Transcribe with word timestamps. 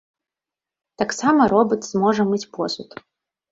Таксама 1.01 1.41
робат 1.53 1.81
зможа 1.91 2.27
мыць 2.33 2.43
посуд. 2.59 2.89